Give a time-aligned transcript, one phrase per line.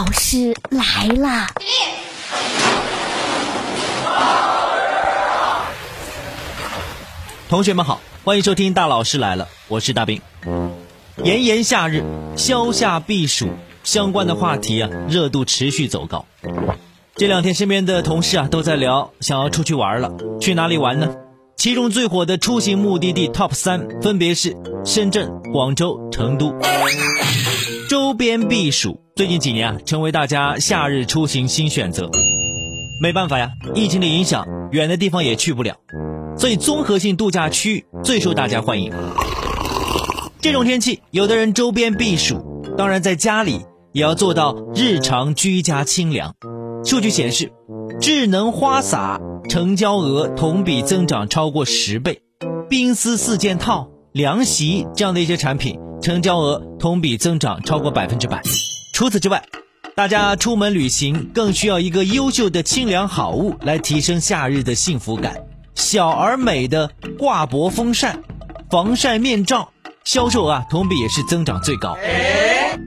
[0.00, 1.46] 老师来了。
[7.50, 10.22] 同学们好，欢迎收听《大老师来了》，我是大兵。
[11.22, 12.02] 炎炎夏日，
[12.34, 13.50] 消夏避暑
[13.84, 16.24] 相关的话题啊，热度持续走高。
[17.16, 20.10] 这两天身边的同事啊，都在聊想要出去玩了，
[20.40, 21.14] 去哪里玩呢？
[21.58, 26.54] 其中最火的出行目的地 TOP 三分别是深圳、广州、成都。
[28.10, 32.10] 周边避暑，最近几年啊，成为大家夏日出行新选择。
[33.00, 35.76] 没办法呀，疫情的影响，远的地方也去不了。
[36.36, 38.92] 所以综合性度假区最受大家欢迎。
[40.40, 43.60] 这种天气，有的人周边避暑，当然在家里
[43.92, 46.34] 也要做到日常居家清凉。
[46.84, 47.52] 数据显示，
[48.00, 52.22] 智能花洒成交额同比增长超过十倍，
[52.68, 58.40] 冰丝四件套、凉席这样的一些产品成交额同比增长超过百分之百。
[58.92, 59.42] 除此之外，
[59.94, 65.36] 大家出门旅行更需要一个优秀的清凉好物来提升夏日的幸福感。
[65.74, 68.22] 小而美的挂脖风扇、
[68.70, 69.72] 防晒面罩
[70.04, 71.96] 销售额啊，同比也是增长最高。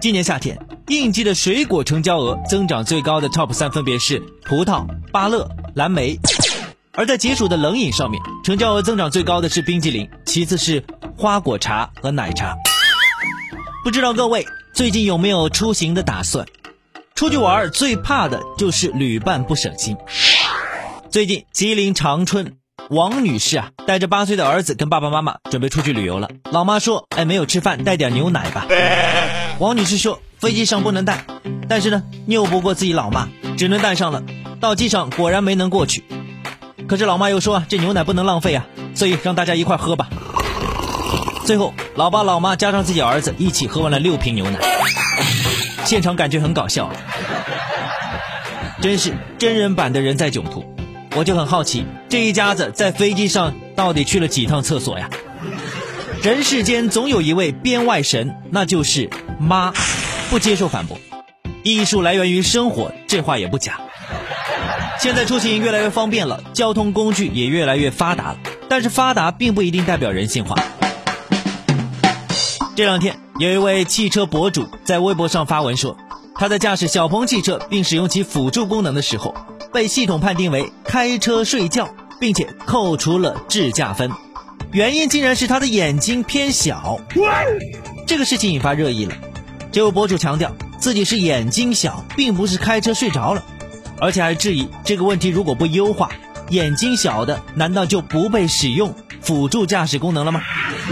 [0.00, 6.18] 今年夏天应季的水果成交额增长最高的 TOP 三分别是葡萄、芭乐、蓝莓。
[6.92, 10.82] 而在解暑的冷饮上面，成交额增长最高的是冰激凌，其次是
[11.16, 12.56] 花果茶和奶茶。
[13.88, 16.46] 不知道各位最近有没有出行的打算？
[17.14, 19.96] 出去玩最怕的就是旅伴不省心。
[21.08, 22.58] 最近吉林长春。
[22.90, 26.28] 王女士啊，带着八岁的儿子跟爸爸妈妈准备出去旅游了。
[26.50, 28.66] 老妈说：“哎，没有吃饭，带点牛奶吧。
[29.58, 31.24] ”王女士说：“飞机上不能带，
[31.66, 34.22] 但是呢，拗不过自己老妈，只能带上了。
[34.60, 36.04] 到机场果然没能过去。
[36.86, 40.10] 可是老妈又说啊，这牛奶不能浪费啊，所以让大家一块喝吧。
[41.46, 44.60] 最后，老爸老妈加上自己儿子一起喝完了六瓶牛奶。
[45.84, 46.88] 现场感觉很搞笑，
[48.80, 50.64] 真是真人版的人在囧途。
[51.16, 55.10] 我就很好奇，这一家子在飞机上到底去了几趟厕所呀？
[56.22, 59.72] 人世间总有一位编外神，那就是妈。
[60.30, 60.96] 不接受反驳，
[61.64, 63.80] 艺术来源于生活，这话也不假。
[65.00, 68.36] 现在出行越来越方便了，交通工具也越来越发达了，
[68.68, 70.54] 但是发达并不一定代表人性化。
[72.78, 75.96] 这两天，有一位汽车博主在微博上发文说，
[76.36, 79.34] 他在驾驶小鹏汽车并使用其辅助功能的时候。
[79.72, 81.88] 被系统判定为开车睡觉，
[82.20, 84.12] 并且扣除了智驾分，
[84.70, 87.00] 原因竟然是他的眼睛偏小。
[88.06, 89.14] 这个事情引发热议了。
[89.72, 93.42] 这位博主强调自己是眼睛小，并不是开车睡着了，
[94.00, 96.08] 而且还质疑这个问题如果不优化，
[96.50, 100.40] 眼睛小的难道就不被使用辅助驾驶功能了吗？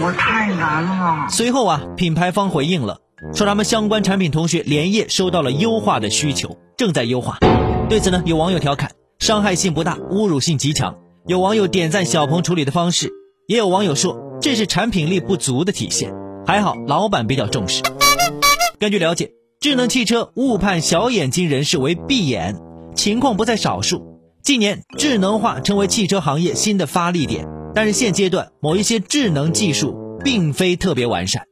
[0.00, 1.26] 我太难了。
[1.30, 2.98] 随后啊，品牌方回应了，
[3.34, 7.38] 说他们相关产品同学连夜收到了优化的需求，正在优化。
[7.88, 10.96] 对此呢，有网友调侃伤害性不大，侮辱性极强。
[11.26, 13.10] 有网友点赞小鹏处理的方式，
[13.46, 16.12] 也有网友说这是产品力不足的体现。
[16.46, 17.82] 还好老板比较重视。
[18.78, 22.56] 根据了解，智能汽车误判小眼睛人士为闭眼，
[22.94, 24.15] 情况不在少数。
[24.46, 31.42] 近年智能化成为汽车行业新的发力点，但是现阶段某一些智能技术并非特别完善，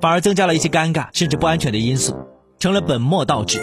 [0.00, 2.16] 反而增加了一些尴尬甚至不安全的因素，
[2.58, 3.60] 成了本末倒置。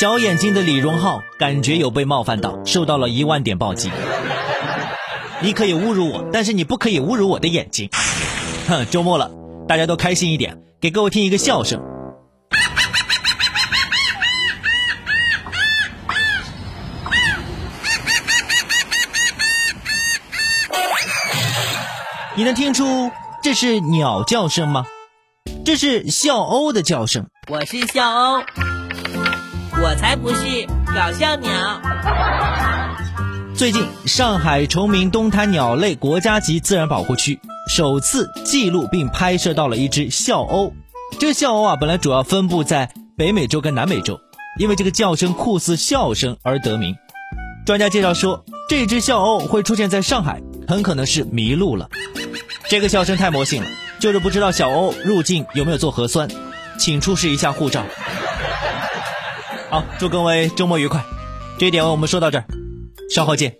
[0.00, 3.88] 小眼睛的李荣浩感觉有被冒犯到，受到了一万点暴击。
[5.42, 7.88] 你可以侮辱我，但是你不可以侮辱我的眼睛。
[8.66, 9.30] 哼，周末了，
[9.68, 11.80] 大家都开心一点，给各位听一个笑声。
[22.40, 23.10] 你能听出
[23.42, 24.86] 这是鸟叫声吗？
[25.62, 27.26] 这是笑鸥的叫声。
[27.50, 28.42] 我是笑鸥。
[29.78, 31.50] 我才不是搞笑鸟。
[33.54, 37.38] 最近，上海崇明东滩鸟类国家级自然保护区
[37.68, 40.72] 首次记录并拍摄到了一只笑鸥。
[41.18, 44.18] 这个笑鸥啊，本来主要分布在北美洲跟南美洲，
[44.58, 46.96] 因为这个叫声酷似笑声而得名。
[47.66, 51.86] 专家介绍说，这只笑鸥会出现在上海，很可能是迷路了。
[52.70, 53.68] 这个笑声太魔性了，
[53.98, 56.28] 就是不知道小欧入境有没有做核酸，
[56.78, 57.84] 请出示一下护照。
[59.68, 61.04] 好，祝各位周末愉快。
[61.58, 62.44] 这一点我们说到这儿，
[63.12, 63.56] 稍后见。